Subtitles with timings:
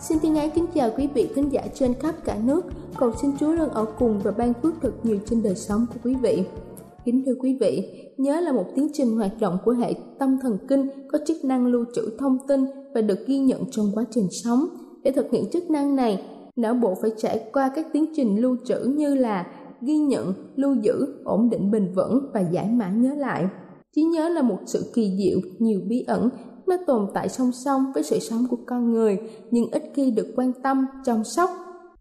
[0.00, 2.64] Xin thân ái kính chào quý vị khán giả trên khắp cả nước.
[2.98, 6.00] Cầu xin Chúa luôn ở cùng và ban phước thật nhiều trên đời sống của
[6.04, 6.44] quý vị.
[7.04, 10.58] Kính thưa quý vị, nhớ là một tiến trình hoạt động của hệ tâm thần
[10.68, 12.60] kinh có chức năng lưu trữ thông tin
[12.94, 14.64] và được ghi nhận trong quá trình sống.
[15.04, 16.24] Để thực hiện chức năng này,
[16.56, 19.46] não bộ phải trải qua các tiến trình lưu trữ như là
[19.80, 23.46] ghi nhận, lưu giữ, ổn định bền vững và giải mã nhớ lại.
[23.96, 26.28] Trí nhớ là một sự kỳ diệu, nhiều bí ẩn
[26.70, 29.18] nó tồn tại song song với sự sống của con người,
[29.50, 31.50] nhưng ít khi được quan tâm, chăm sóc.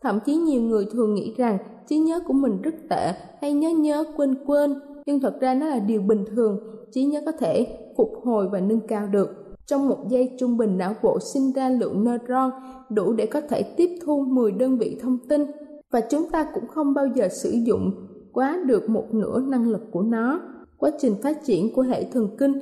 [0.01, 1.57] Thậm chí nhiều người thường nghĩ rằng
[1.87, 4.75] trí nhớ của mình rất tệ hay nhớ nhớ, quên quên,
[5.05, 6.59] nhưng thật ra nó là điều bình thường.
[6.91, 9.29] Trí nhớ có thể phục hồi và nâng cao được.
[9.65, 12.51] Trong một giây trung bình, não bộ sinh ra lượng neuron
[12.89, 15.45] đủ để có thể tiếp thu 10 đơn vị thông tin,
[15.91, 17.91] và chúng ta cũng không bao giờ sử dụng
[18.33, 20.41] quá được một nửa năng lực của nó.
[20.77, 22.53] Quá trình phát triển của hệ thần kinh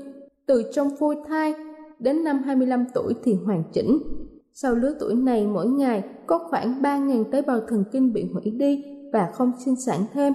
[0.45, 1.53] từ trong phôi thai
[1.99, 3.99] đến năm 25 tuổi thì hoàn chỉnh.
[4.53, 8.51] Sau lứa tuổi này mỗi ngày có khoảng 3.000 tế bào thần kinh bị hủy
[8.51, 10.33] đi và không sinh sản thêm.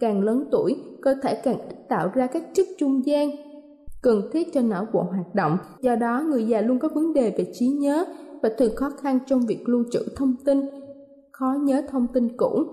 [0.00, 3.30] Càng lớn tuổi, cơ thể càng ít tạo ra các chất trung gian
[4.02, 5.58] cần thiết cho não bộ hoạt động.
[5.80, 8.04] Do đó, người già luôn có vấn đề về trí nhớ
[8.42, 10.60] và thường khó khăn trong việc lưu trữ thông tin,
[11.32, 12.64] khó nhớ thông tin cũ.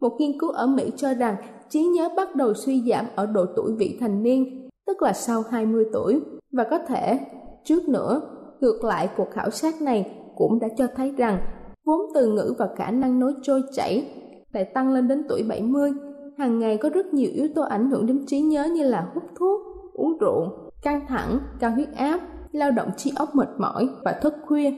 [0.00, 1.36] Một nghiên cứu ở Mỹ cho rằng
[1.68, 5.42] trí nhớ bắt đầu suy giảm ở độ tuổi vị thành niên, tức là sau
[5.50, 6.20] 20 tuổi,
[6.52, 7.20] và có thể
[7.64, 8.20] Trước nữa,
[8.60, 11.38] ngược lại cuộc khảo sát này cũng đã cho thấy rằng
[11.84, 14.06] vốn từ ngữ và khả năng nói trôi chảy
[14.52, 15.90] lại tăng lên đến tuổi 70.
[16.38, 19.22] Hàng ngày có rất nhiều yếu tố ảnh hưởng đến trí nhớ như là hút
[19.36, 19.60] thuốc,
[19.92, 20.48] uống rượu,
[20.82, 22.20] căng thẳng, cao huyết áp,
[22.52, 24.72] lao động trí óc mệt mỏi và thức khuya.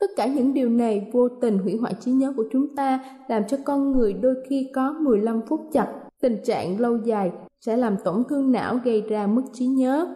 [0.00, 3.42] Tất cả những điều này vô tình hủy hoại trí nhớ của chúng ta, làm
[3.48, 5.88] cho con người đôi khi có 15 phút chặt.
[6.20, 10.06] Tình trạng lâu dài sẽ làm tổn thương não gây ra mất trí nhớ.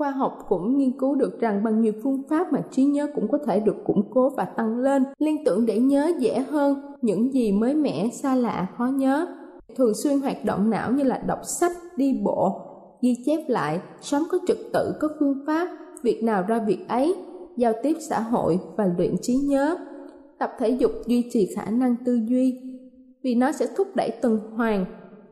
[0.00, 3.28] Khoa học cũng nghiên cứu được rằng bằng nhiều phương pháp mà trí nhớ cũng
[3.32, 7.32] có thể được củng cố và tăng lên, liên tưởng để nhớ dễ hơn những
[7.32, 9.26] gì mới mẻ, xa lạ, khó nhớ.
[9.76, 12.60] Thường xuyên hoạt động não như là đọc sách, đi bộ,
[13.02, 15.68] ghi chép lại, sống có trật tự, có phương pháp,
[16.02, 17.14] việc nào ra việc ấy,
[17.56, 19.76] giao tiếp xã hội và luyện trí nhớ.
[20.38, 22.60] Tập thể dục duy trì khả năng tư duy,
[23.22, 24.84] vì nó sẽ thúc đẩy tuần hoàn,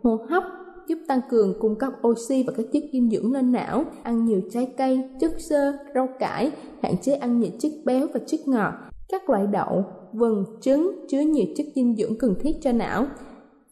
[0.02, 0.42] hô hấp,
[0.88, 4.40] giúp tăng cường cung cấp oxy và các chất dinh dưỡng lên não, ăn nhiều
[4.50, 6.50] trái cây, chất xơ, rau cải,
[6.82, 8.72] hạn chế ăn nhiều chất béo và chất ngọt,
[9.08, 13.06] các loại đậu, vừng, trứng chứa nhiều chất dinh dưỡng cần thiết cho não.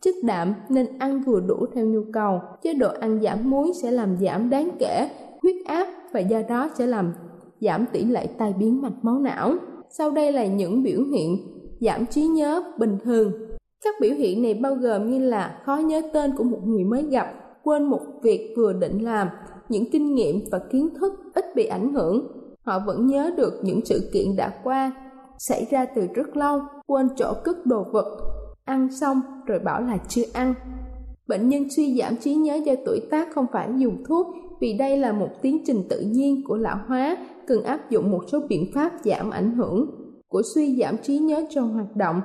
[0.01, 3.91] Chất đạm nên ăn vừa đủ theo nhu cầu, chế độ ăn giảm muối sẽ
[3.91, 5.09] làm giảm đáng kể
[5.43, 7.13] huyết áp và do đó sẽ làm
[7.61, 9.55] giảm tỷ lệ tai biến mạch máu não.
[9.91, 11.37] Sau đây là những biểu hiện
[11.81, 13.33] giảm trí nhớ bình thường
[13.85, 17.03] các biểu hiện này bao gồm như là khó nhớ tên của một người mới
[17.03, 17.33] gặp,
[17.63, 19.29] quên một việc vừa định làm,
[19.69, 22.27] những kinh nghiệm và kiến thức ít bị ảnh hưởng.
[22.63, 24.93] Họ vẫn nhớ được những sự kiện đã qua,
[25.39, 28.19] xảy ra từ rất lâu, quên chỗ cất đồ vật,
[28.65, 30.55] ăn xong rồi bảo là chưa ăn.
[31.27, 34.27] Bệnh nhân suy giảm trí nhớ do tuổi tác không phải dùng thuốc
[34.61, 38.23] vì đây là một tiến trình tự nhiên của lão hóa, cần áp dụng một
[38.33, 39.91] số biện pháp giảm ảnh hưởng
[40.29, 42.21] của suy giảm trí nhớ trong hoạt động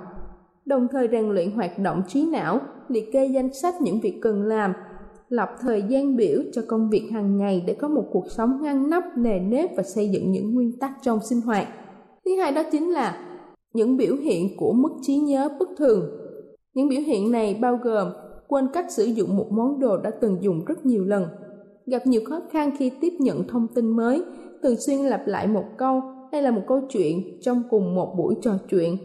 [0.72, 4.44] đồng thời rèn luyện hoạt động trí não liệt kê danh sách những việc cần
[4.44, 4.74] làm,
[5.30, 8.90] lập thời gian biểu cho công việc hàng ngày để có một cuộc sống ngăn
[8.90, 11.68] nắp, nề nếp và xây dựng những nguyên tắc trong sinh hoạt.
[12.26, 13.18] Thứ hai đó chính là
[13.74, 16.10] những biểu hiện của mức trí nhớ bất thường.
[16.74, 18.08] Những biểu hiện này bao gồm
[18.48, 21.26] quên cách sử dụng một món đồ đã từng dùng rất nhiều lần,
[21.86, 24.24] gặp nhiều khó khăn khi tiếp nhận thông tin mới,
[24.64, 26.02] thường xuyên lặp lại một câu
[26.32, 28.98] hay là một câu chuyện trong cùng một buổi trò chuyện,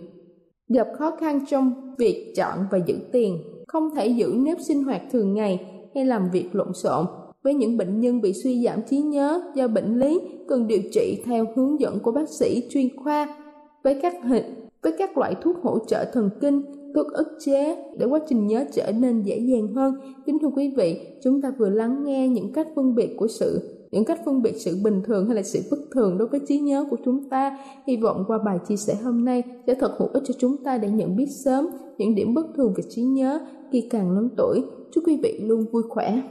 [0.69, 5.03] gặp khó khăn trong việc chọn và giữ tiền, không thể giữ nếp sinh hoạt
[5.13, 7.07] thường ngày hay làm việc lộn xộn.
[7.43, 11.23] Với những bệnh nhân bị suy giảm trí nhớ do bệnh lý cần điều trị
[11.25, 13.37] theo hướng dẫn của bác sĩ chuyên khoa
[13.83, 16.63] với các hình với các loại thuốc hỗ trợ thần kinh,
[16.95, 19.95] thuốc ức chế để quá trình nhớ trở nên dễ dàng hơn.
[20.27, 23.76] Kính thưa quý vị, chúng ta vừa lắng nghe những cách phân biệt của sự
[23.91, 26.59] những cách phân biệt sự bình thường hay là sự bất thường đối với trí
[26.59, 27.59] nhớ của chúng ta.
[27.87, 30.79] Hy vọng qua bài chia sẻ hôm nay sẽ thật hữu ích cho chúng ta
[30.79, 31.67] để nhận biết sớm
[31.99, 33.39] những điểm bất thường về trí nhớ
[33.73, 34.63] khi càng lớn tuổi.
[34.93, 36.23] Chúc quý vị luôn vui khỏe.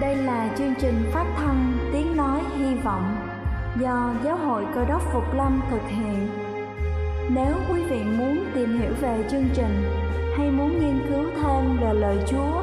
[0.00, 3.04] Đây là chương trình phát thanh Tiếng Nói Hy Vọng
[3.80, 6.28] do Giáo hội Cơ đốc Phục Lâm thực hiện.
[7.34, 9.82] Nếu quý vị muốn tìm hiểu về chương trình
[10.36, 12.62] hay muốn nghiên cứu thêm về lời Chúa,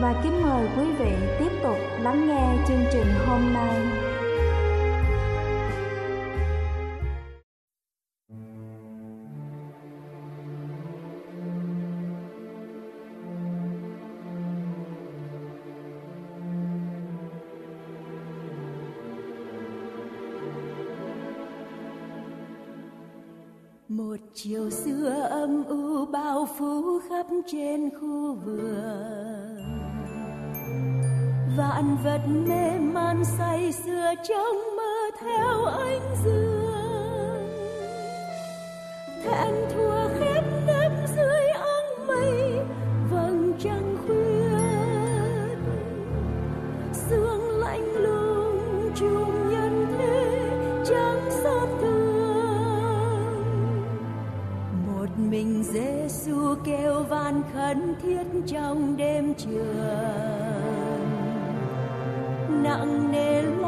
[0.00, 3.84] và kính mời quý vị tiếp tục lắng nghe chương trình hôm nay.
[23.88, 29.37] một chiều xưa âm u bao phủ khắp trên khu vườn
[31.58, 37.48] vạn vật mê man say sưa trong mơ theo ánh dương.
[39.24, 42.52] Thẹn thua khép nếp dưới áng mây,
[43.10, 45.58] vầng trăng khuyết
[46.92, 50.40] sương lạnh lùng trùng nhân thế
[50.88, 53.44] chẳng xót thương.
[54.86, 60.47] Một mình Giêsu kêu van khẩn thiết trong đêm trường
[62.62, 63.67] nặng nề lo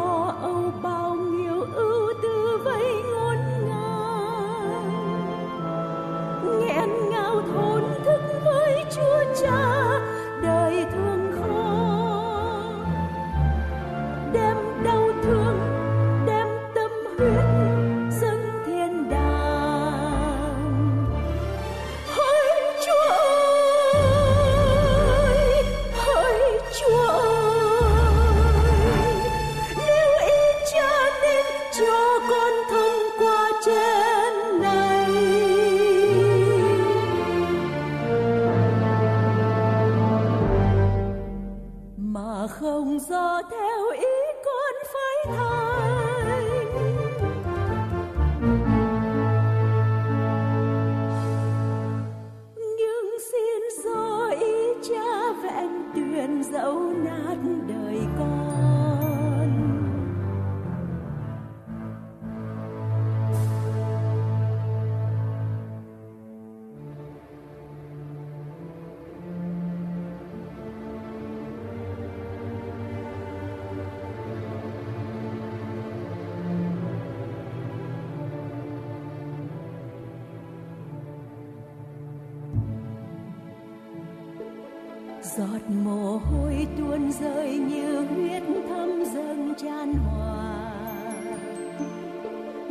[85.37, 90.73] giọt mồ hôi tuôn rơi như huyết thấm dâng tràn hòa.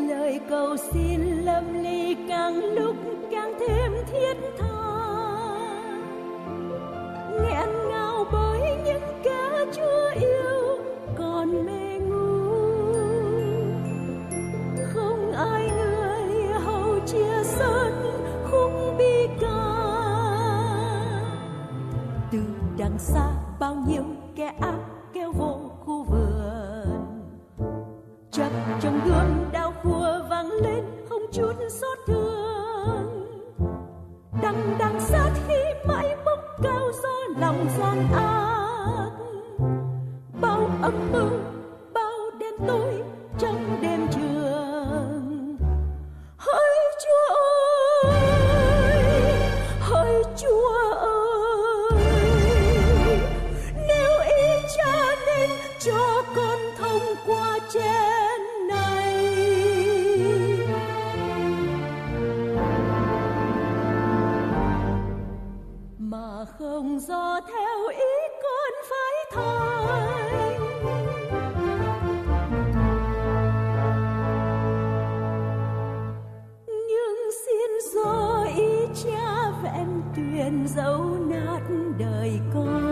[0.10, 2.96] Lời cầu xin lâm ly càng lúc
[3.32, 4.69] càng thêm thiết tha.
[22.90, 24.04] đằng xa bao nhiêu
[24.36, 24.76] kẻ ác
[25.14, 27.30] kêu vô khu vườn.
[28.32, 33.28] Chập trong gương đau khua vang lên không chút xót thương.
[34.42, 35.56] Đằng đằng sát khi
[35.88, 39.12] mãi bốc cao do lòng gian ác.
[40.42, 41.30] Bao âm mưu,
[41.94, 43.04] bao đen tối
[79.74, 81.62] Em tuyền dấu nát
[82.00, 82.89] đời con.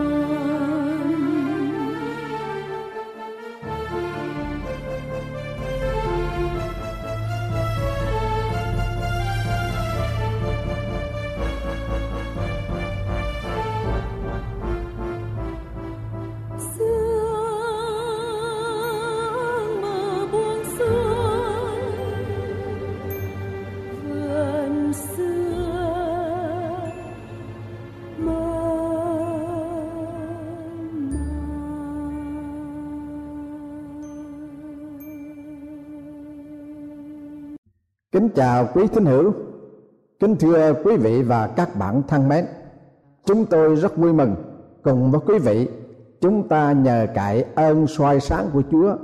[38.38, 39.32] Chào quý thính hữu,
[40.20, 42.46] kính thưa quý vị và các bạn thân mến.
[43.24, 44.34] Chúng tôi rất vui mừng
[44.82, 45.68] cùng với quý vị
[46.20, 48.96] chúng ta nhờ cậy ơn soi sáng của Chúa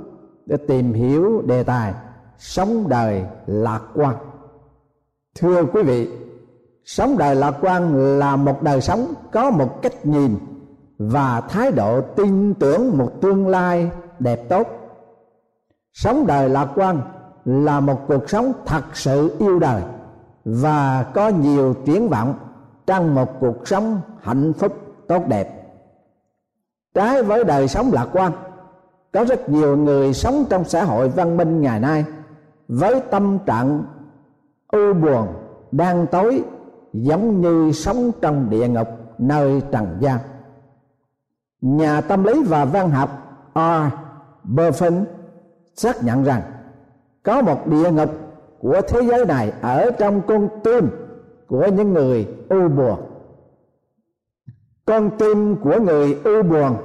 [0.45, 1.93] để tìm hiểu đề tài
[2.37, 4.15] sống đời lạc quan.
[5.39, 6.09] Thưa quý vị,
[6.85, 10.37] sống đời lạc quan là một đời sống có một cách nhìn
[10.97, 14.67] và thái độ tin tưởng một tương lai đẹp tốt.
[15.93, 17.01] Sống đời lạc quan
[17.45, 19.81] là một cuộc sống thật sự yêu đời
[20.45, 22.33] và có nhiều triển vọng
[22.85, 25.65] trong một cuộc sống hạnh phúc tốt đẹp
[26.93, 28.31] trái với đời sống lạc quan,
[29.13, 32.05] có rất nhiều người sống trong xã hội văn minh ngày nay
[32.67, 33.83] với tâm trạng
[34.71, 35.27] ưu buồn
[35.71, 36.43] đang tối,
[36.93, 38.87] giống như sống trong địa ngục
[39.17, 40.19] nơi trần gian
[41.61, 43.09] nhà tâm lý và văn học
[43.55, 43.59] R.
[44.53, 45.03] Buffin
[45.75, 46.41] xác nhận rằng
[47.25, 48.09] có một địa ngục
[48.59, 50.89] của thế giới này ở trong con tim
[51.47, 52.99] của những người ưu buồn.
[54.85, 56.77] Con tim của người ưu buồn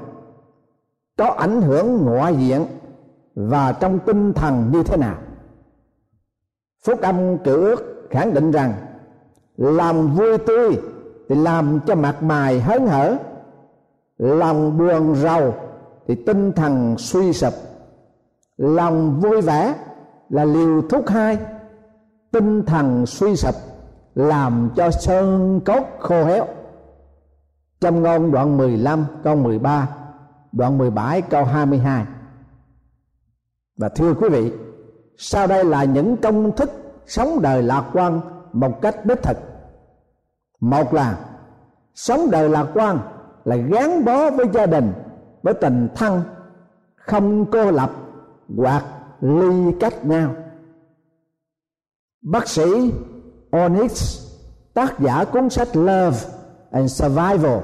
[1.19, 2.67] có ảnh hưởng ngoại diện
[3.35, 5.19] và trong tinh thần như thế nào?
[6.85, 8.73] Phúc âm cử ước khẳng định rằng
[9.57, 10.79] làm vui tươi
[11.29, 13.17] thì làm cho mặt mày hớn hở,
[14.19, 15.55] lòng buồn rầu
[16.07, 17.53] thì tinh thần suy sụp,
[18.57, 19.75] lòng vui vẻ
[20.31, 21.39] là liều thuốc hai.
[22.33, 23.55] Tinh thần suy sụp
[24.15, 26.47] làm cho sơn cốt khô héo.
[27.81, 29.89] Trong ngôn đoạn 15 câu 13
[30.53, 32.07] đoạn 17 câu 22
[33.77, 34.53] và thưa quý vị,
[35.17, 36.71] sau đây là những công thức
[37.07, 38.21] sống đời lạc quan
[38.53, 39.37] một cách đích thực.
[40.61, 41.19] Một là,
[41.95, 42.99] sống đời lạc quan
[43.45, 44.93] là gắn bó với gia đình,
[45.43, 46.23] với tình thân,
[46.97, 47.91] không cô lập
[48.57, 48.85] hoặc
[49.21, 50.35] ly cách nhau.
[52.23, 52.93] Bác sĩ
[53.51, 54.27] Onyx,
[54.75, 56.19] tác giả cuốn sách Love
[56.71, 57.59] and Survival,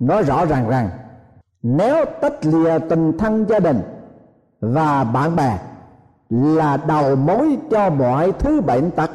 [0.00, 0.90] nói rõ ràng rằng,
[1.62, 3.80] nếu tách lìa tình thân gia đình
[4.60, 5.58] và bạn bè
[6.30, 9.10] là đầu mối cho mọi thứ bệnh tật,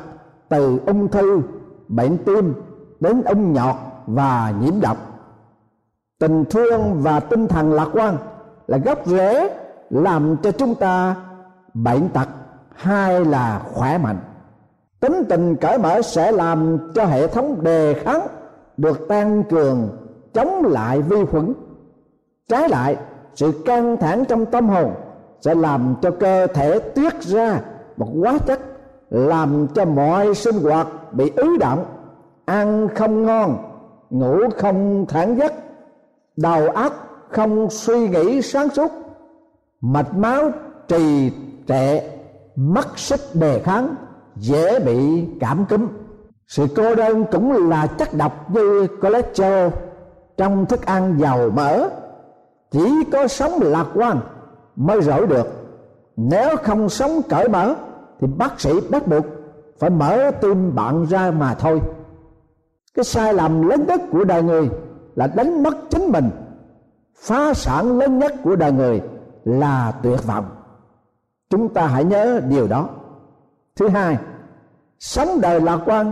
[0.50, 1.42] từ ung thư,
[1.88, 2.54] bệnh tim
[3.00, 4.98] đến ung nhọt và nhiễm độc.
[6.20, 8.18] Tình thương và tinh thần lạc quan
[8.68, 9.50] là gốc rễ
[9.90, 11.16] làm cho chúng ta
[11.74, 12.28] bệnh tật,
[12.76, 14.20] hai là khỏe mạnh.
[15.00, 18.28] Tính tình cởi mở sẽ làm cho hệ thống đề kháng
[18.78, 19.90] được tăng cường,
[20.34, 21.54] chống lại vi khuẩn.
[22.48, 22.98] Trái lại,
[23.36, 24.94] sự căng thẳng trong tâm hồn
[25.42, 27.62] sẽ làm cho cơ thể tiết ra
[27.98, 28.60] một hóa chất
[29.10, 31.86] làm cho mọi sinh hoạt bị ứ động,
[32.46, 33.58] ăn không ngon,
[34.10, 35.54] ngủ không thản giấc,
[36.38, 36.94] đầu óc
[37.30, 38.92] không suy nghĩ sáng suốt,
[39.82, 40.52] mạch máu
[40.88, 41.32] trì
[41.70, 42.02] trệ
[42.56, 43.96] mất sức đề kháng,
[44.36, 45.88] dễ bị cảm cúm.
[46.48, 49.74] Sự cô đơn cũng là chất độc như cholesterol.
[50.38, 51.90] Trong thức ăn giàu mỡ,
[52.72, 54.20] chỉ có sống lạc quan
[54.76, 55.48] mới rỗi được.
[56.18, 57.76] Nếu không sống cởi mở,
[58.20, 59.26] thì bác sĩ bắt buộc
[59.80, 61.82] phải mở tim bạn ra mà thôi.
[62.94, 64.70] Cái sai lầm lớn nhất của đời người
[65.16, 66.30] là đánh mất chính mình.
[67.22, 69.02] Phá sản lớn nhất của đời người
[69.44, 70.46] là tuyệt vọng
[71.50, 72.90] chúng ta hãy nhớ điều đó.
[73.76, 74.18] Thứ hai,
[75.00, 76.12] sống đời lạc quan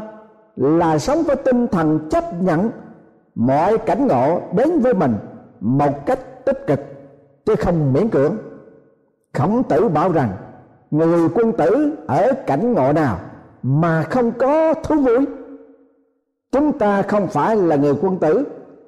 [0.55, 2.69] là sống với tinh thần chấp nhận
[3.35, 5.15] mọi cảnh ngộ đến với mình
[5.59, 6.79] một cách tích cực,
[7.45, 8.37] chứ không miễn cưỡng.
[9.33, 10.29] Khổng tử bảo rằng,
[10.91, 13.19] người quân tử ở cảnh ngộ nào
[13.63, 15.25] mà không có thú vui?
[16.51, 18.43] Chúng ta không phải là người quân tử,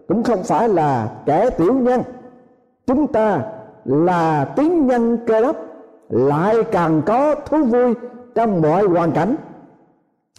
[0.08, 2.02] cũng không phải là kẻ tiểu nhân.
[2.88, 3.42] Chúng ta
[3.86, 5.56] là tiếng nhân cơ đốc
[6.10, 7.94] lại càng có thú vui
[8.36, 9.36] trong mọi hoàn cảnh.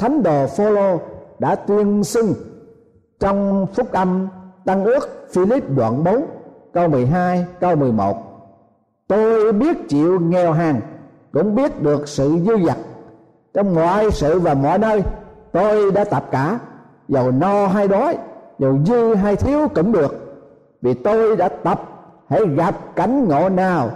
[0.01, 0.99] Thánh đồ Phaolô
[1.39, 2.35] đã tuyên xưng
[3.21, 4.29] trong phúc âm
[4.65, 6.27] tăng ước Philip đoạn 4
[6.73, 8.31] câu 12 câu 11
[9.11, 10.81] tôi biết chịu nghèo hàng
[11.33, 12.77] cũng biết được sự dư dật
[13.55, 15.03] trong mọi sự và mọi nơi.
[15.53, 16.59] Tôi đã tập cả,
[17.09, 18.19] dầu no hay đói,
[18.59, 20.41] dầu dư hay thiếu cũng được.
[20.83, 21.83] Vì tôi đã tập,
[22.29, 23.91] hãy gặp cảnh ngộ nào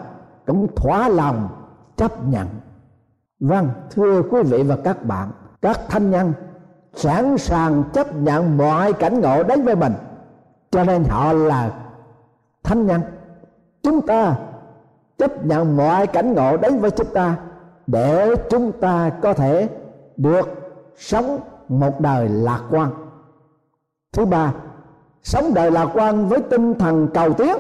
[0.47, 1.49] cũng thỏa lòng
[1.97, 2.49] chấp nhận.
[3.41, 5.31] Vâng thưa quý vị và các bạn,
[5.63, 6.33] các thanh nhân
[6.95, 9.93] sẵn sàng chấp nhận mọi cảnh ngộ đến với mình.
[10.71, 11.71] Cho nên họ là
[12.63, 13.01] thanh nhân
[13.83, 14.37] chúng ta
[15.19, 17.37] chấp nhận mọi cảnh ngộ đến với chúng ta
[17.87, 19.69] để chúng ta có thể
[20.17, 20.49] được
[20.97, 22.91] sống một đời lạc quan.
[24.13, 24.53] Thứ ba,
[25.23, 27.57] sống đời lạc quan với tinh thần cầu tiến.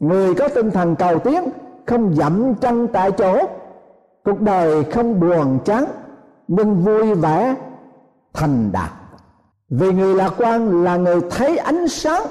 [0.00, 1.42] Người có tinh thần cầu tiến
[1.90, 3.38] không dậm chân tại chỗ.
[4.24, 5.84] Cuộc đời không buồn chán,
[6.48, 7.54] nhưng vui vẻ,
[8.34, 8.90] thành đạt.
[9.70, 12.22] Vì người lạc quan là người thấy ánh sáng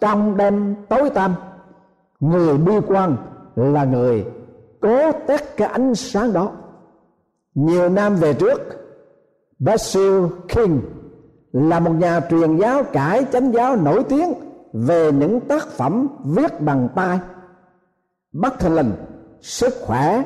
[0.00, 1.34] trong đêm tối tăm.
[2.20, 3.16] Người bi quan
[3.56, 4.24] là người
[4.80, 6.50] cố tất cái ánh sáng đó.
[7.54, 8.60] Nhiều năm về trước,
[9.58, 10.80] Basil King
[11.52, 14.32] là một nhà truyền giáo cải chánh giáo nổi tiếng
[14.72, 17.18] về những tác phẩm viết bằng tay
[18.32, 18.92] bất thình lình,
[19.40, 20.22] sức khỏe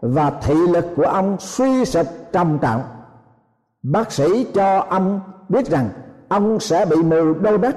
[0.00, 2.82] và thị lực của ông suy sụp trầm trọng.
[3.82, 5.88] Bác sĩ cho ông biết rằng
[6.28, 7.76] ông sẽ bị mù đôi mắt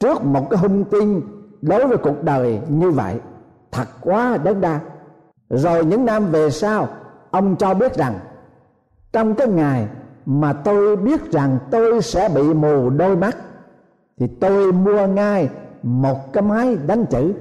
[0.00, 1.20] trước một cái hung tin
[1.62, 3.20] đối với cuộc đời như vậy.
[3.72, 4.80] Thật quá đớn đa.
[5.50, 6.88] Rồi những năm về sau,
[7.30, 8.14] ông cho biết rằng
[9.12, 9.88] trong cái ngày
[10.26, 13.36] mà tôi biết rằng tôi sẽ bị mù đôi mắt,
[14.18, 15.50] thì tôi mua ngay
[15.82, 17.34] một cái máy đánh chữ.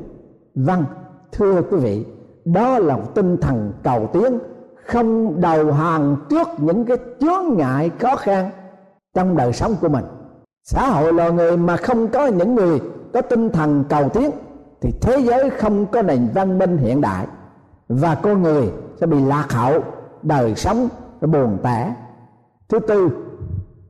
[0.56, 0.86] Vâng
[1.32, 2.06] thưa quý vị,
[2.46, 4.40] đó là một tinh thần cầu tiến,
[4.86, 8.50] không đầu hàng trước những cái chướng ngại khó khăn
[9.14, 10.06] trong đời sống của mình.
[10.64, 12.82] Xã hội loài người mà không có những người
[13.14, 14.32] có tinh thần cầu tiến,
[14.82, 17.28] thì thế giới không có nền văn minh hiện đại,
[17.90, 19.84] và con người sẽ bị lạc hậu,
[20.22, 20.88] đời sống
[21.22, 21.94] buồn tẻ.
[22.70, 23.10] Thứ tư,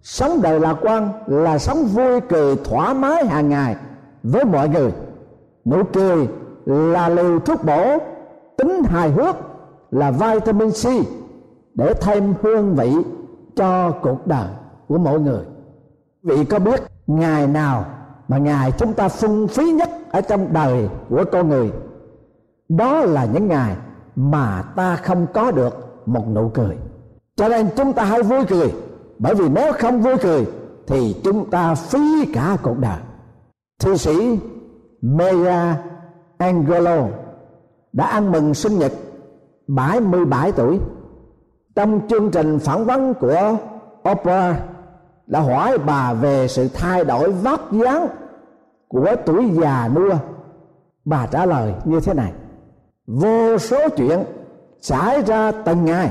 [0.01, 3.75] sống đời lạc quan là sống vui cười thoải mái hàng ngày
[4.23, 4.91] với mọi người.
[5.65, 6.27] Nụ cười
[6.69, 7.97] là liều thuốc bổ,
[8.57, 9.35] tính hài hước
[9.91, 10.85] là vitamin C
[11.75, 12.93] để thêm hương vị
[13.55, 14.47] cho cuộc đời
[14.87, 15.45] của mỗi người.
[16.23, 17.85] Vị có biết ngày nào
[18.27, 21.71] mà ngày chúng ta phung phí nhất ở trong đời của con người?
[22.69, 23.75] Đó là những ngày
[24.15, 26.77] mà ta không có được một nụ cười.
[27.35, 28.73] Cho nên chúng ta hãy vui cười,
[29.19, 30.47] bởi vì nếu không vui cười
[30.87, 32.99] thì chúng ta phí cả cuộc đời.
[33.79, 34.39] Thư sĩ
[35.01, 35.75] Maya
[36.39, 37.07] Angelo
[37.93, 38.91] đã ăn mừng sinh nhật
[39.67, 40.79] 77 tuổi.
[41.75, 43.57] Trong chương trình phỏng vấn của
[44.11, 44.55] Oprah
[45.27, 48.07] đã hỏi bà về sự thay đổi vóc dáng
[48.87, 50.15] của tuổi già nua.
[51.05, 52.33] Bà trả lời như thế này,
[53.07, 54.23] vô số chuyện
[54.81, 56.09] xảy ra từng ngày.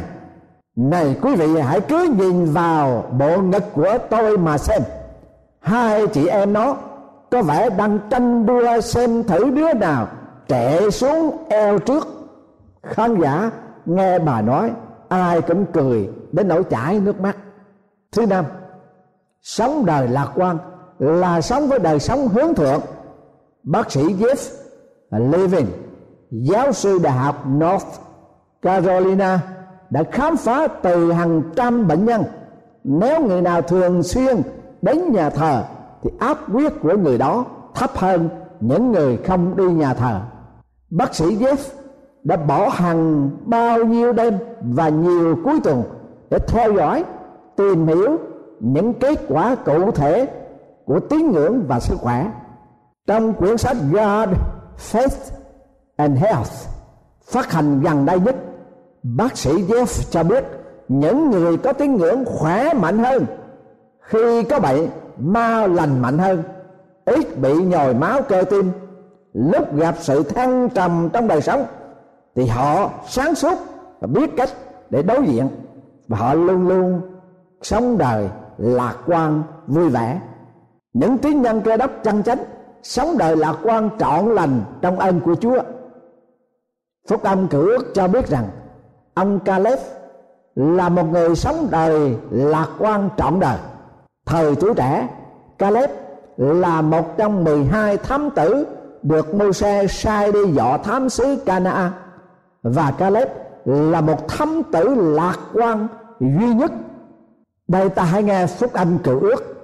[0.77, 4.83] Này quý vị, hãy cứ nhìn vào bộ ngực của tôi mà xem.
[5.61, 6.77] Hai chị em nó
[7.31, 10.09] có vẻ đang tranh đua xem thử đứa nào
[10.49, 12.09] trễ xuống eo trước.
[12.83, 13.51] Khán giả
[13.87, 14.73] nghe bà nói,
[15.09, 17.37] ai cũng cười đến nỗi chảy nước mắt.
[18.13, 18.45] Thứ năm,
[19.43, 20.59] sống đời lạc quan
[20.99, 22.81] là sống với đời sống hướng thượng.
[23.63, 24.51] Bác sĩ Jeff
[25.11, 25.67] Levin,
[26.31, 27.87] giáo sư đại học North
[28.63, 29.41] Carolina
[29.91, 32.25] đã khám phá từ hàng trăm bệnh nhân.
[32.85, 34.43] Nếu người nào thường xuyên
[34.83, 35.65] đến nhà thờ
[36.03, 38.29] thì áp huyết của người đó thấp hơn
[38.61, 40.21] những người không đi nhà thờ
[40.91, 41.57] bác sĩ Jeff
[42.25, 45.83] đã bỏ hàng bao nhiêu đêm và nhiều cuối tuần
[46.31, 47.05] để theo dõi
[47.57, 48.19] tìm hiểu
[48.61, 50.29] những kết quả cụ thể
[50.85, 52.31] của tín ngưỡng và sức khỏe.
[53.07, 54.29] Trong quyển sách God,
[54.93, 55.33] Faith
[55.97, 56.53] and Health
[57.27, 58.37] phát hành gần đây nhất
[59.03, 60.45] bác sĩ Jeff cho biết
[60.89, 63.27] những người có tín ngưỡng khỏe mạnh hơn
[64.01, 66.43] khi có bệnh mau lành mạnh hơn
[67.05, 68.73] ít bị nhồi máu cơ tim
[69.33, 71.65] lúc gặp sự thăng trầm trong đời sống,
[72.35, 73.59] thì họ sáng suốt
[74.01, 74.51] và biết cách
[74.91, 75.49] để đối diện.
[76.09, 77.01] Và họ luôn luôn
[77.63, 80.21] sống đời lạc quan, vui vẻ.
[80.93, 82.39] Những tín nhân cơ đốc chân chánh
[82.83, 85.63] sống đời lạc quan trọn lành trong ơn của Chúa.
[87.09, 88.45] Phúc âm cử ước cho biết rằng,
[89.15, 89.79] ông Caleb
[90.55, 93.59] là một người sống đời lạc quan trọn đời.
[94.27, 95.09] Thời tuổi trẻ,
[95.59, 95.91] Caleb
[96.37, 98.67] là một trong 12 thám tử
[99.03, 101.93] được mô xe sai đi dọ thám xứ Cana
[102.63, 103.29] và Caleb
[103.65, 105.89] là một thám tử lạc quan
[106.21, 106.73] duy nhất.
[107.69, 109.55] Đây ta hãy nghe phúc âm cựu ước.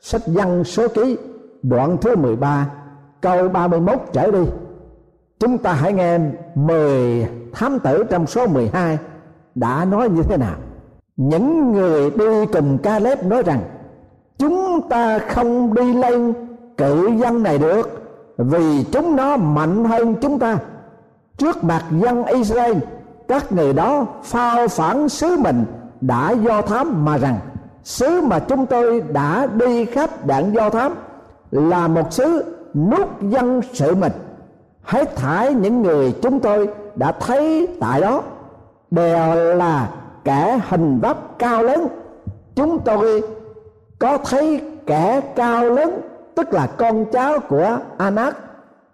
[0.00, 1.18] Sách văn số ký,
[1.62, 2.70] đoạn thứ 13
[3.20, 4.44] câu 31 trở đi.
[5.38, 6.18] Chúng ta hãy nghe
[6.54, 8.98] 10 thám tử trong số 12
[9.54, 10.56] đã nói như thế nào.
[11.16, 13.60] Những người đi cùng Caleb nói rằng,
[14.38, 16.34] chúng ta không đi lên
[16.76, 18.01] cự dân này được
[18.36, 20.58] vì chúng nó mạnh hơn chúng ta.
[21.36, 22.78] Trước mặt dân Israel,
[23.28, 25.64] các người đó phao phản sứ mình
[26.00, 27.38] đã do thám mà rằng,
[27.84, 30.94] sứ mà chúng tôi đã đi khắp đạn do thám
[31.50, 34.12] là một sứ nút dân sự mình
[34.82, 38.22] hết thải những người chúng tôi đã thấy tại đó
[38.90, 39.90] đều là
[40.24, 41.88] kẻ hình vóc cao lớn.
[42.54, 43.22] Chúng tôi
[43.98, 46.00] có thấy kẻ cao lớn
[46.34, 48.36] tức là con cháu của Anak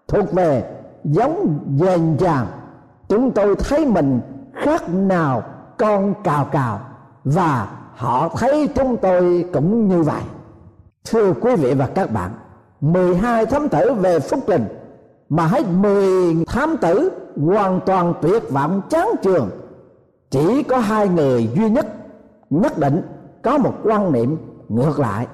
[0.08, 0.74] thuộc về
[1.04, 2.46] giống dền dàng
[3.08, 4.20] chúng tôi thấy mình
[4.54, 5.42] khác nào
[5.78, 6.80] con cào cào,
[7.24, 10.22] và họ thấy chúng tôi cũng như vậy.
[11.10, 12.30] Thưa quý vị và các bạn
[12.80, 14.64] 12 thám tử về phúc linh,
[15.28, 19.50] mà hết 10 thám tử hoàn toàn tuyệt vọng chán trường
[20.30, 21.86] chỉ có hai người duy nhất
[22.50, 23.02] nhất định
[23.42, 24.36] có một quan niệm
[24.68, 25.26] ngược lại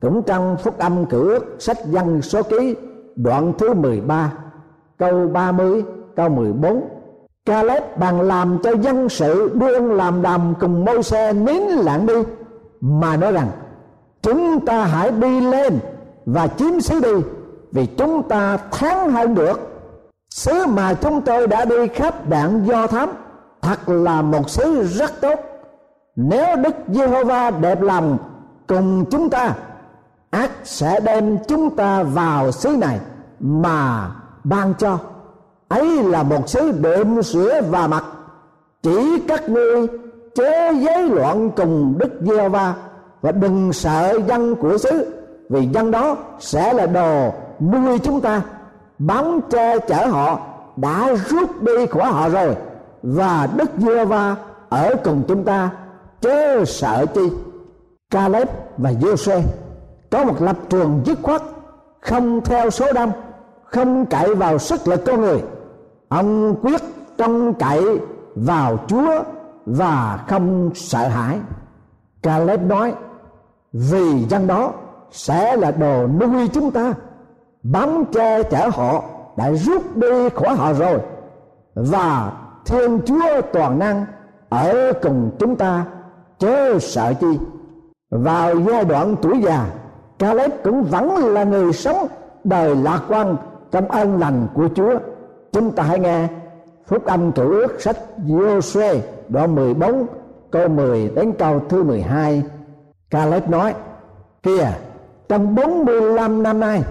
[0.00, 2.76] cũng trong phúc âm cử ước sách văn số ký,
[3.16, 4.32] đoạn thứ 13
[4.98, 5.84] câu 30
[6.16, 6.88] câu 14
[7.46, 12.14] Caleb bàn làm cho dân sự đương làm đàm cùng môi xe nín lặng đi,
[12.80, 13.48] mà nói rằng,
[14.22, 15.78] chúng ta hãy đi lên
[16.26, 17.26] và chiếm xứ đi,
[17.72, 19.60] vì chúng ta thắng hơn được.
[20.30, 23.08] Xứ mà chúng tôi đã đi khắp đạn do thám,
[23.62, 25.40] thật là một xứ rất tốt.
[26.16, 28.18] Nếu đức giê-hô-va đẹp lòng
[28.66, 29.54] cùng chúng ta
[30.30, 33.00] ác sẽ đem chúng ta vào xứ này
[33.40, 34.10] mà
[34.44, 34.98] ban cho.
[35.68, 38.04] Ấy là một xứ đệm sữa và mặt.
[38.82, 39.86] Chỉ các ngươi
[40.34, 42.74] chế giới loạn cùng đức giê va
[43.22, 45.06] và đừng sợ dân của xứ,
[45.48, 48.42] vì dân đó sẽ là đồ nuôi chúng ta.
[48.98, 50.38] Bám che chở họ
[50.76, 52.56] đã rút đi khỏi họ rồi
[53.02, 54.36] và đức giê va
[54.68, 55.70] ở cùng chúng ta,
[56.20, 57.30] chớ sợ chi.
[58.10, 59.40] Caleb và Giê-xê
[60.10, 61.42] có một lập trường dứt khoát,
[62.00, 63.12] không theo số đông
[63.70, 65.42] không cậy vào sức lực con người.
[66.08, 66.80] Ông quyết
[67.18, 67.98] trông cậy
[68.34, 69.22] vào chúa
[69.66, 71.38] và không sợ hãi.
[72.22, 72.94] Caleb nói,
[73.72, 74.72] vì dân đó
[75.10, 76.94] sẽ là đồ nuôi chúng ta.
[77.62, 79.04] Bám che chở họ
[79.36, 80.98] đã rút đi khỏi họ rồi
[81.74, 82.32] và
[82.66, 84.06] thiên chúa toàn năng
[84.48, 85.84] ở cùng chúng ta,
[86.38, 87.38] chớ sợ chi.
[88.10, 89.66] Vào giai đoạn tuổi già
[90.20, 92.06] Caleb cũng vẫn là người sống
[92.44, 93.36] đời lạc quan
[93.70, 94.98] trong ân lành của Chúa.
[95.52, 96.28] Chúng ta hãy nghe
[96.86, 100.06] phúc âm cựu ước sách Giô-suê đoạn 14
[100.50, 102.42] câu 10 đến câu thứ 12
[103.10, 103.74] Caleb nói,
[104.42, 104.72] kìa,
[105.28, 106.82] trong 45 năm nay,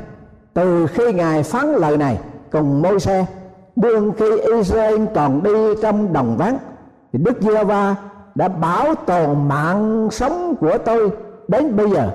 [0.54, 2.20] từ khi ngài phán lời này
[2.52, 3.26] cùng môi xe
[3.76, 6.58] đương khi Israel còn đi trong đồng vắng
[7.14, 7.96] thì Đức giê va
[8.36, 11.12] đã bảo tồn mạng sống của tôi
[11.48, 12.12] đến bây giờ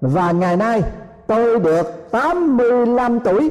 [0.00, 0.82] và ngày nay,
[1.26, 3.50] tôi được 85 tuổi.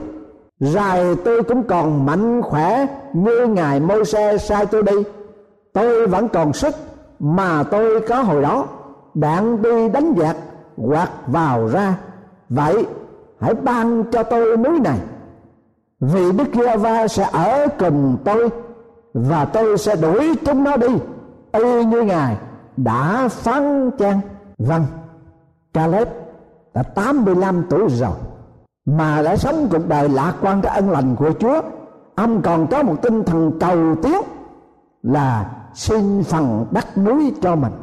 [0.60, 4.96] Dài tôi cũng còn mạnh khỏe như ngài môi xe sai tôi đi.
[5.74, 6.76] Tôi vẫn còn sức
[7.20, 8.66] mà tôi có hồi đó.
[9.14, 10.38] Đạn đi đánh giặc
[10.78, 11.96] hoặc vào ra.
[12.50, 12.86] Vậy,
[13.40, 15.00] hãy ban cho tôi núi này.
[16.00, 18.50] Vì đức giê va sẽ ở cùng tôi
[19.14, 20.88] và tôi sẽ đuổi chúng nó đi,
[21.52, 22.38] y như ngài
[22.78, 24.20] đã phán chăng?
[24.58, 24.86] Vâng.
[25.74, 26.08] Caleb
[26.76, 28.12] đã 85 tuổi rồi,
[28.86, 31.62] mà đã sống cuộc đời lạc quan cái ân lành của Chúa.
[32.16, 34.22] Ông còn có một tinh thần cầu tiến
[35.04, 37.74] là xin phần đất núi cho mình.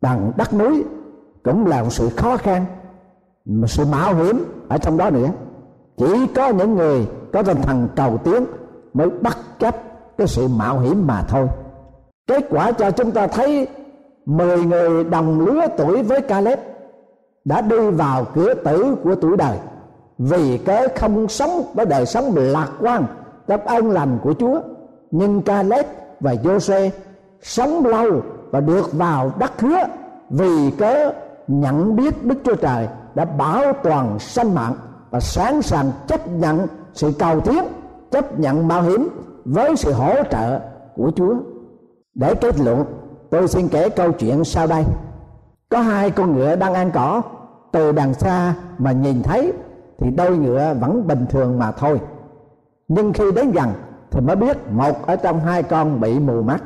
[0.00, 0.84] Bằng đất núi
[1.44, 2.64] cũng là một sự khó khăn,
[3.44, 5.28] một sự mạo hiểm ở trong đó nữa.
[5.96, 8.44] Chỉ có những người có tinh thần cầu tiến
[8.94, 9.76] mới bất chấp
[10.18, 11.48] cái sự mạo hiểm mà thôi.
[12.26, 13.68] Kết quả cho chúng ta thấy
[14.26, 16.58] mười người đồng lứa tuổi với Caleb
[17.48, 19.58] đã đi vào cửa tử của tuổi đời
[20.18, 23.06] vì cớ không sống với đời sống lạc quan
[23.46, 24.60] trong ân lành của Chúa
[25.10, 25.86] nhưng Caleb
[26.20, 26.90] và Jose
[27.42, 29.78] sống lâu và được vào đất hứa
[30.30, 31.12] vì cớ
[31.48, 34.74] nhận biết Đức Chúa Trời đã bảo toàn sanh mạng
[35.10, 37.64] và sẵn sàng chấp nhận sự cầu tiến
[38.10, 39.08] chấp nhận mạo hiểm
[39.44, 40.60] với sự hỗ trợ
[40.96, 41.34] của Chúa.
[42.14, 42.84] Để kết luận,
[43.30, 44.84] tôi xin kể câu chuyện sau đây.
[45.68, 47.22] Có hai con ngựa đang ăn cỏ,
[47.72, 49.52] từ đằng xa mà nhìn thấy
[49.98, 52.00] thì đôi ngựa vẫn bình thường mà thôi.
[52.88, 53.68] Nhưng khi đến gần
[54.10, 56.62] thì mới biết một ở trong hai con bị mù mắt.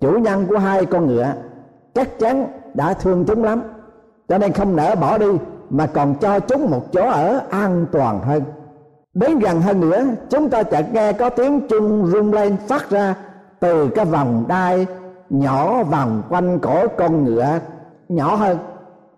[0.00, 1.32] Chủ nhân của hai con ngựa
[1.94, 3.62] chắc chắn đã thương chúng lắm,
[4.28, 5.30] cho nên không nỡ bỏ đi
[5.70, 8.42] mà còn cho chúng một chỗ ở an toàn hơn
[9.14, 13.14] đến gần hơn nữa chúng ta chợt nghe có tiếng chung rung lên phát ra
[13.60, 14.86] từ cái vòng đai
[15.30, 17.58] nhỏ vòng quanh cổ con ngựa
[18.08, 18.58] nhỏ hơn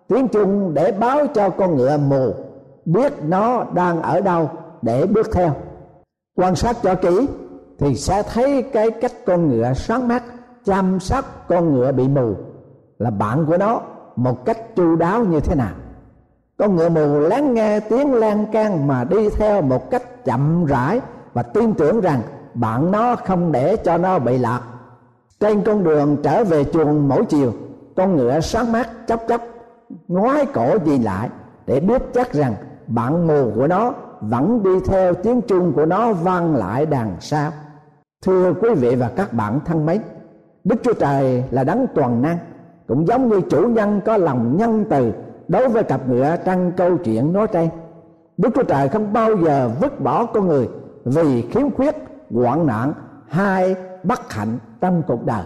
[0.08, 2.34] tiếng trung để báo cho con ngựa mù
[2.84, 4.50] biết nó đang ở đâu
[4.82, 5.52] để bước theo.
[6.36, 7.28] Quan sát cho kỹ
[7.78, 10.22] thì sẽ thấy cái cách con ngựa sáng mắt
[10.64, 12.34] chăm sóc con ngựa bị mù
[12.98, 13.80] là bạn của nó
[14.16, 15.72] một cách chu đáo như thế nào.
[16.58, 21.00] Con ngựa mù lắng nghe tiếng lan can mà đi theo một cách chậm rãi
[21.32, 22.20] và tin tưởng rằng
[22.54, 24.60] bạn nó không để cho nó bị lạc.
[25.40, 27.52] Trên con đường trở về chuồng mỗi chiều,
[27.96, 29.40] con ngựa sáng mắt chốc chốc
[30.08, 31.28] ngoái cổ nhìn lại
[31.66, 32.54] để biết chắc rằng
[32.86, 37.50] bạn mù của nó vẫn đi theo tiếng chuông của nó vang lại đằng sau.
[38.22, 40.00] Thưa quý vị và các bạn thân mến,
[40.64, 42.38] đức chúa trời là đấng toàn năng,
[42.86, 45.12] cũng giống như chủ nhân có lòng nhân từ
[45.48, 47.68] đối với cặp ngựa trong câu chuyện nói trên.
[48.36, 50.68] Đức chúa trời không bao giờ vứt bỏ con người
[51.04, 51.94] vì khiếm khuyết,
[52.34, 52.92] hoạn nạn
[53.28, 55.44] hay bất hạnh trong cuộc đời.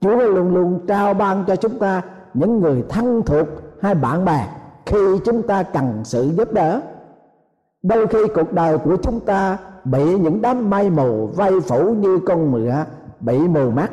[0.00, 2.02] Chúa luôn luôn trao ban cho chúng ta
[2.38, 3.46] những người thân thuộc
[3.80, 4.48] hay bạn bè,
[4.86, 6.80] khi chúng ta cần sự giúp đỡ,
[7.82, 12.18] đôi khi cuộc đời của chúng ta bị những đám mây mù vây phủ như
[12.26, 12.84] con ngựa
[13.20, 13.90] bị mù mắt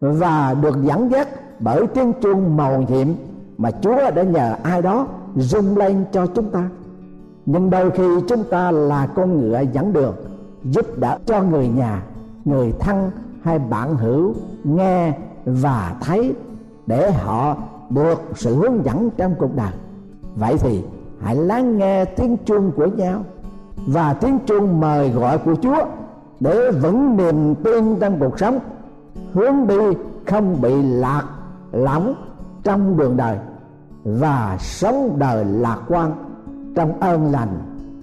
[0.00, 1.28] và được dẫn dắt
[1.60, 3.08] bởi tiếng chuông màu nhiệm
[3.58, 6.68] mà Chúa đã nhờ ai đó rung lên cho chúng ta.
[7.46, 10.14] Nhưng đôi khi chúng ta là con ngựa dẫn đường,
[10.64, 12.02] giúp đỡ cho người nhà,
[12.44, 13.10] người thân
[13.42, 15.12] hay bạn hữu nghe
[15.44, 16.34] và thấy
[16.86, 17.56] để họ
[17.90, 19.72] được sự hướng dẫn trong cuộc đời
[20.36, 20.84] vậy thì
[21.20, 23.24] hãy lắng nghe tiếng chuông của nhau
[23.86, 25.84] và tiếng chuông mời gọi của Chúa
[26.40, 28.58] để vững niềm tin trong cuộc sống,
[29.32, 31.24] hướng đi không bị lạc
[31.72, 32.14] lõng
[32.62, 33.38] trong đường đời
[34.04, 36.12] và sống đời lạc quan
[36.76, 37.58] trong ơn lành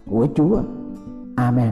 [0.10, 0.58] của Chúa.
[1.36, 1.72] Amen.